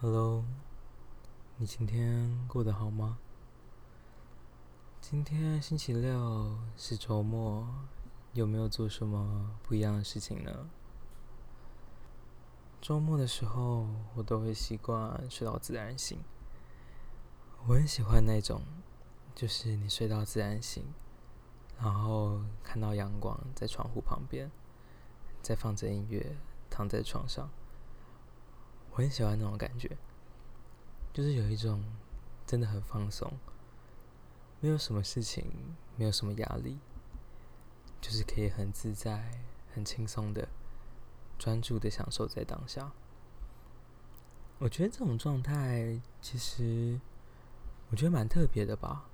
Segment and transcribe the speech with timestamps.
[0.00, 0.44] Hello，
[1.56, 3.18] 你今天过得好吗？
[5.00, 7.66] 今天星期六是周末，
[8.32, 10.70] 有没有做什么不一样的事情呢？
[12.80, 16.20] 周末的时候，我都会习惯睡到自然醒。
[17.66, 18.62] 我很喜欢那种，
[19.34, 20.84] 就是你睡到自然醒，
[21.76, 24.48] 然后看到阳光在窗户旁边，
[25.42, 26.36] 在放着音乐，
[26.70, 27.50] 躺在床上。
[28.98, 29.96] 我很喜欢那种感觉，
[31.12, 31.84] 就是有一种
[32.44, 33.32] 真的很放松，
[34.58, 35.46] 没有什么事情，
[35.94, 36.80] 没有什么压力，
[38.00, 39.30] 就是可以很自在、
[39.72, 40.48] 很轻松的
[41.38, 42.90] 专注的享受在当下。
[44.58, 47.00] 我觉得这种状态其实
[47.90, 49.04] 我觉得蛮特别的吧，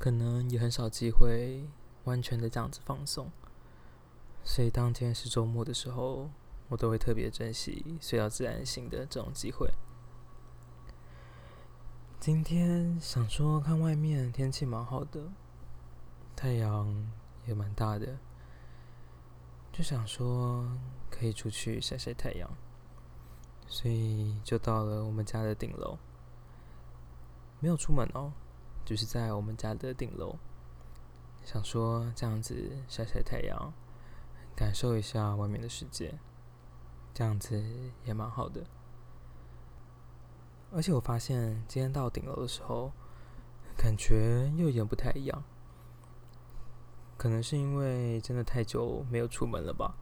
[0.00, 1.64] 可能也很少机会
[2.02, 3.30] 完全的这样子放松，
[4.42, 6.28] 所以当天是周末的时候。
[6.68, 9.70] 我都会特别珍惜睡到自然醒的这种机会。
[12.18, 15.30] 今天想说看外面天气蛮好的，
[16.34, 17.12] 太阳
[17.46, 18.18] 也蛮大的，
[19.72, 20.66] 就想说
[21.08, 22.50] 可以出去晒晒太阳，
[23.68, 25.98] 所以就到了我们家的顶楼。
[27.60, 28.32] 没有出门哦，
[28.84, 30.36] 就是在我们家的顶楼，
[31.44, 33.72] 想说这样子晒晒太阳，
[34.56, 36.18] 感受一下外面的世界。
[37.16, 37.64] 这样子
[38.04, 38.62] 也蛮好的，
[40.70, 42.92] 而且我发现今天到顶楼的时候，
[43.74, 45.42] 感觉又有点不太一样。
[47.16, 49.96] 可能是因为真的太久没有出门了吧，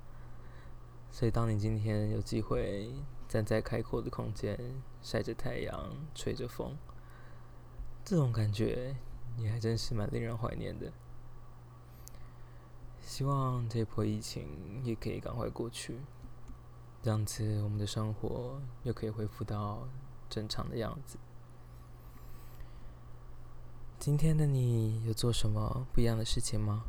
[1.12, 2.92] 所以当你今天有机会
[3.28, 4.58] 站在开阔的空间，
[5.00, 6.76] 晒着太阳，吹着风，
[8.04, 8.96] 这种感觉
[9.38, 10.92] 也还真是蛮令人怀念的。
[13.00, 16.00] 希望这波疫情也可以赶快过去。
[17.04, 19.86] 这样子，我们的生活又可以恢复到
[20.30, 21.18] 正常的样子。
[23.98, 26.86] 今天的你有做什么不一样的事情吗？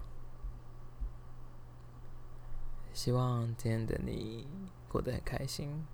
[2.93, 4.47] 希望今天的你
[4.87, 5.85] 过得很开心，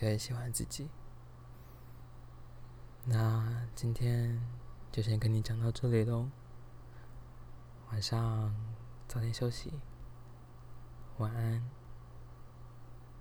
[0.00, 0.88] 也很喜欢自己。
[3.04, 4.40] 那今天
[4.90, 6.30] 就先跟你讲到这里喽。
[7.90, 8.56] 晚上
[9.06, 9.74] 早点休息，
[11.18, 11.85] 晚安。